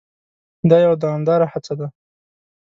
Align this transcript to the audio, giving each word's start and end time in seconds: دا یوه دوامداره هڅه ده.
دا 0.69 0.77
یوه 0.85 0.95
دوامداره 1.03 1.45
هڅه 1.53 1.73
ده. 1.79 1.87